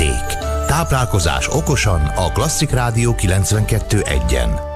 [0.00, 0.38] érték.
[0.66, 4.67] Táplálkozás okosan a Klasszik Rádió 92.1-en.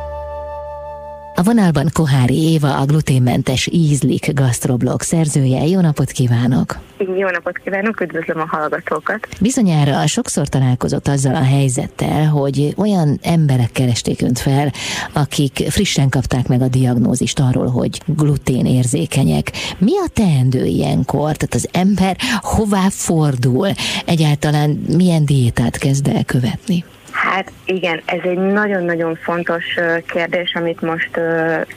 [1.43, 5.67] A vonalban Kohári Éva, a gluténmentes Ízlik gasztroblog szerzője.
[5.67, 6.79] Jó napot kívánok!
[7.17, 9.29] Jó napot kívánok, üdvözlöm a hallgatókat!
[9.41, 14.73] Bizonyára sokszor találkozott azzal a helyzettel, hogy olyan emberek keresték önt fel,
[15.13, 19.51] akik frissen kapták meg a diagnózist arról, hogy glutén érzékenyek.
[19.79, 21.37] Mi a teendő ilyenkor?
[21.37, 23.69] Tehát az ember hová fordul?
[24.05, 26.85] Egyáltalán milyen diétát kezd el követni?
[27.33, 29.65] Hát igen, ez egy nagyon-nagyon fontos
[30.07, 31.21] kérdés, amit most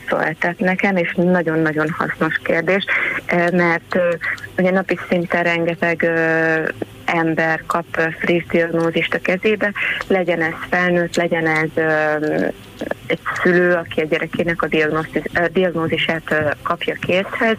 [0.08, 2.84] szóltak nekem, és nagyon-nagyon hasznos kérdés,
[3.52, 3.98] mert
[4.58, 6.10] ugye napi szinten rengeteg
[7.04, 7.84] ember kap
[8.18, 9.72] friss diagnózist a kezébe,
[10.06, 11.84] legyen ez felnőtt, legyen ez
[13.06, 14.68] egy szülő, aki a gyerekének a
[15.52, 17.56] diagnózisát kapja készhez.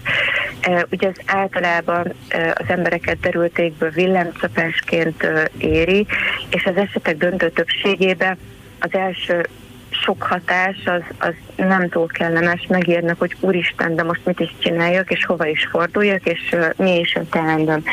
[0.89, 2.13] Ugye ez általában
[2.53, 6.05] az embereket derültékből villámcsapásként éri,
[6.49, 8.37] és az esetek döntő többségében
[8.79, 9.45] az első
[9.89, 15.11] sok hatás az, az nem túl kellemes, megérnek, hogy úristen, de most mit is csináljak,
[15.11, 17.83] és hova is forduljak, és mi is a teendőm.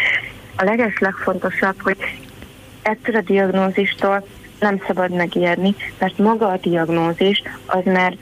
[0.56, 1.96] A leges legfontosabb, hogy
[2.82, 4.26] ettől a diagnózistól
[4.60, 8.16] nem szabad megijedni, mert maga a diagnózis az már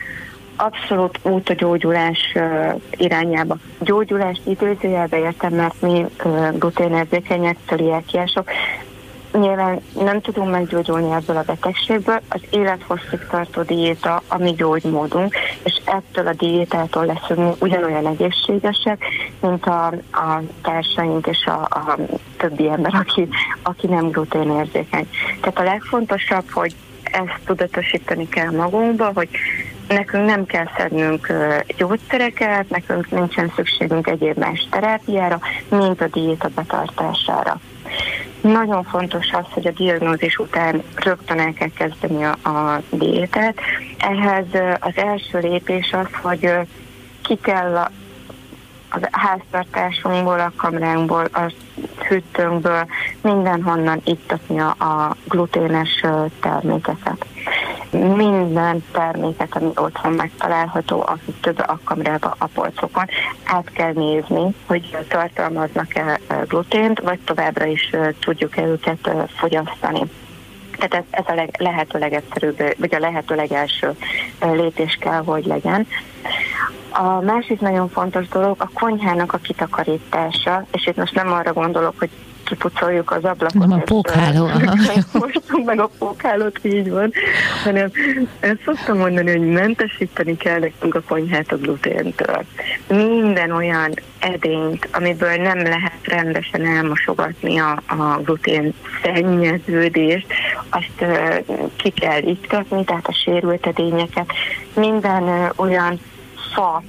[0.56, 2.34] abszolút út a gyógyulás
[2.91, 3.56] irányába.
[3.81, 6.06] Gyógyulást időzőjelbe értem, mert mi
[6.59, 8.50] gluténérzékenyek, celiákiások
[9.33, 15.81] Nyilván nem tudunk meggyógyulni ebből a betegségből, az élethosszig tartó diéta a mi gyógymódunk, és
[15.84, 19.05] ettől a diétától leszünk ugyanolyan egészségesek,
[19.41, 21.98] mint a, a társaink és a, a
[22.37, 23.28] többi ember, aki,
[23.62, 25.09] aki nem gluténérzékeny.
[25.41, 29.28] Tehát a legfontosabb, hogy ezt tudatosítani kell magunkba, hogy
[29.93, 31.33] nekünk nem kell szednünk
[31.77, 37.61] gyógyszereket, nekünk nincsen szükségünk egyéb más terápiára, mint a diéta betartására.
[38.41, 43.55] Nagyon fontos az, hogy a diagnózis után rögtön el kell kezdeni a, a diétát.
[43.99, 44.47] Ehhez
[44.81, 46.51] az első lépés az, hogy
[47.22, 47.91] ki kell a,
[48.91, 51.53] a háztartásunkból, a kamránkból, a
[52.09, 52.87] hűtőnkből,
[53.21, 56.05] mindenhonnan ittatni a, a gluténes
[56.41, 57.27] termékeket
[57.92, 63.04] minden terméket, ami otthon megtalálható, akik több alkalomrába a polcokon,
[63.44, 70.00] át kell nézni, hogy tartalmaznak-e glutént, vagy továbbra is tudjuk-e őket fogyasztani.
[70.78, 73.97] Tehát ez, ez a leg, lehető legegyszerűbb, vagy a lehető legelső
[74.41, 75.86] lépés kell, hogy legyen.
[76.91, 81.94] A másik nagyon fontos dolog a konyhának a kitakarítása, és itt most nem arra gondolok,
[81.98, 82.10] hogy
[82.53, 83.55] kipucoljuk az ablakot.
[83.55, 84.49] Nem a pókháló.
[85.13, 87.13] Mostunk meg a pókhálót, így van.
[87.65, 87.91] Hanem
[88.41, 92.45] ezt szoktam mondani, hogy mentesíteni kell nekünk a konyhát a gluténtől.
[92.89, 100.27] Minden olyan edényt, amiből nem lehet rendesen elmosogatni a, a glutén szennyeződést,
[100.71, 104.27] azt uh, ki kell iktatni, tehát a sérült edényeket.
[104.75, 106.01] Minden uh, olyan
[106.55, 106.83] fa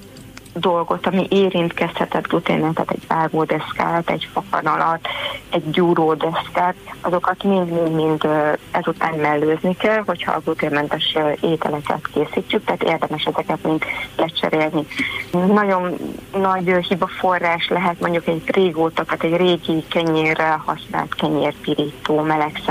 [0.54, 5.08] dolgot, ami érintkezhetett gluténnel, tehát egy vágódeszkát, egy fakanalat,
[5.50, 8.28] egy gyúródeszkát, azokat mind-mind-mind
[8.72, 13.84] ezután mellőzni kell, hogyha a gluténmentes ételeket készítjük, tehát érdemes ezeket mind
[14.16, 14.86] lecserélni.
[15.32, 15.98] Nagyon
[16.32, 22.62] nagy hiba forrás lehet mondjuk egy régóta, tehát egy régi kenyérrel használt kenyérpirító, meleg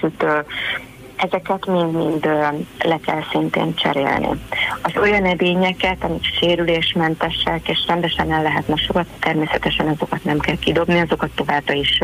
[0.00, 0.44] sütő,
[1.18, 2.24] ezeket mind-mind
[2.78, 4.28] le kell szintén cserélni.
[4.82, 11.00] Az olyan edényeket, amik sérülésmentesek és rendesen el lehet mosogatni, természetesen azokat nem kell kidobni,
[11.00, 12.02] azokat továbbra is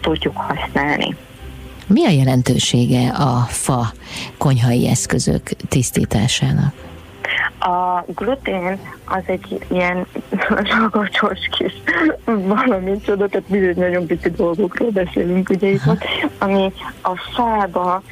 [0.00, 1.16] tudjuk használni.
[1.86, 3.92] Mi a jelentősége a fa
[4.38, 6.74] konyhai eszközök tisztításának?
[7.58, 10.06] A glutén az egy ilyen
[10.80, 11.72] ragacsos kis
[12.24, 16.04] valami csoda, tehát bizony nagyon pici dolgokról beszélünk ugye itt,
[16.38, 16.72] ami
[17.02, 18.02] a fába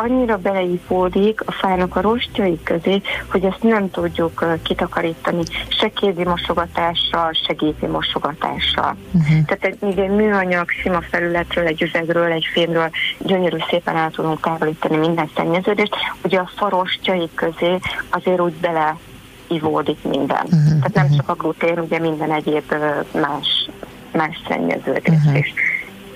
[0.00, 7.32] annyira beleipódik a fának a rostjai közé, hogy ezt nem tudjuk kitakarítani se kézi mosogatással,
[7.32, 8.96] se gépi mosogatással.
[9.12, 9.44] Uh-huh.
[9.44, 14.96] Tehát egy, egy műanyag sima felületről, egy üzegről, egy fémről gyönyörű szépen el tudunk távolítani
[14.96, 17.78] minden szennyeződést, ugye a farostjai közé
[18.10, 18.96] azért úgy bele
[19.48, 20.44] ivódik minden.
[20.44, 20.68] Uh-huh.
[20.68, 22.74] Tehát nem csak a glutén, ugye minden egyéb
[23.12, 23.70] más,
[24.12, 25.38] más szennyeződés uh-huh.
[25.38, 25.52] is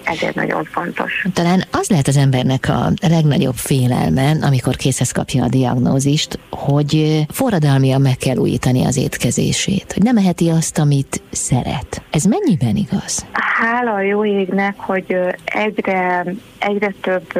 [0.04, 1.26] ezért nagyon fontos.
[1.32, 8.00] Talán az lehet az embernek a legnagyobb félelme, amikor készhez kapja a diagnózist, hogy forradalmian
[8.00, 12.02] meg kell újítani az étkezését, hogy nem eheti azt, amit szeret.
[12.10, 13.26] Ez mennyiben igaz?
[13.32, 16.24] Hála a jó égnek, hogy egyre,
[16.58, 17.32] egyre több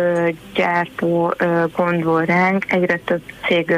[0.55, 1.35] gyártó
[1.77, 3.77] gondol ránk, egyre több cég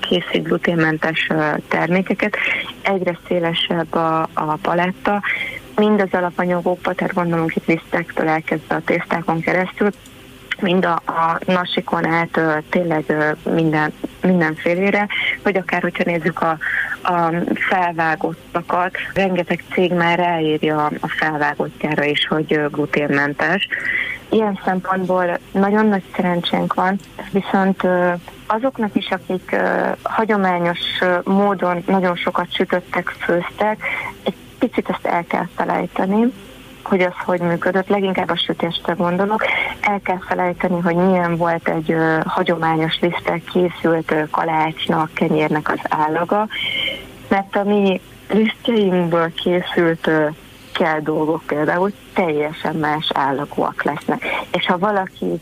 [0.00, 1.28] készít gluténmentes
[1.68, 2.36] termékeket,
[2.82, 5.22] egyre szélesebb a, a paletta,
[5.78, 9.90] mind az alapanyagoktól, tehát gondolunk itt lisztektől elkezdve a tésztákon keresztül,
[10.60, 12.40] mind a, a nasikon át
[12.70, 13.92] tényleg minden,
[14.22, 15.08] mindenfélére,
[15.42, 16.58] vagy akár, hogyha nézzük a,
[17.02, 23.68] a felvágottakat, rengeteg cég már ráírja a felvágottjára is, hogy gluténmentes.
[24.28, 26.98] Ilyen szempontból nagyon nagy szerencsénk van,
[27.30, 27.82] viszont
[28.46, 29.56] azoknak is, akik
[30.02, 30.78] hagyományos
[31.24, 33.82] módon nagyon sokat sütöttek, főztek,
[34.58, 36.32] picit ezt el kell felejteni,
[36.82, 39.44] hogy az hogy működött, leginkább a sütésre gondolok.
[39.80, 45.80] El kell felejteni, hogy milyen volt egy ö, hagyományos lisztek készült ö, kalácsnak, kenyérnek az
[45.88, 46.48] állaga,
[47.28, 50.26] mert a mi lisztjeinkből készült ö,
[50.72, 54.24] kell dolgok például teljesen más állagúak lesznek.
[54.52, 55.40] És ha valaki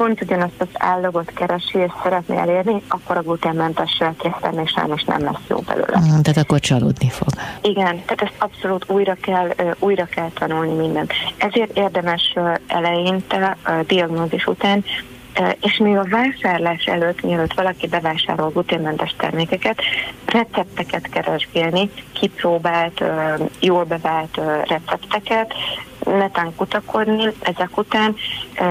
[0.00, 5.22] pont ugyanazt az állagot keresi és szeretné elérni, akkor a gluténmentessel készíteni, és sajnos nem
[5.24, 5.98] lesz jó belőle.
[5.98, 7.28] Mm, tehát akkor csalódni fog.
[7.62, 11.12] Igen, tehát ezt abszolút újra kell, újra kell tanulni mindent.
[11.36, 12.34] Ezért érdemes
[12.66, 14.84] eleinte, a diagnózis után
[15.60, 19.80] és még a vásárlás előtt, mielőtt valaki bevásárol gluténmentes termékeket,
[20.26, 23.04] recepteket keresgélni, kipróbált,
[23.60, 25.54] jól bevált recepteket,
[26.04, 28.14] netán kutakodni ezek után,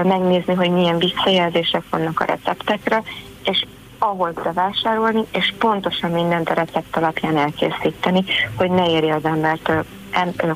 [0.04, 3.02] megnézni, hogy milyen visszajelzések vannak a receptekre,
[3.44, 3.66] és
[3.98, 8.24] ahol bevásárolni, és pontosan mindent a recept alapján elkészíteni,
[8.56, 9.72] hogy ne érje az embert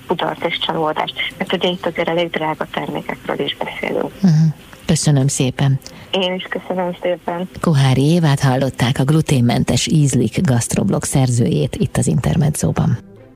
[0.06, 1.14] kudart és csalódást.
[1.38, 4.10] Mert ugye itt azért elég drága termékekről is beszélünk.
[4.14, 4.54] Uh-huh.
[4.86, 5.78] Köszönöm szépen.
[6.10, 7.48] Én is köszönöm szépen.
[7.60, 12.98] Kohári Évát hallották a gluténmentes ízlik gasztroblog szerzőjét itt az Intermedzóban.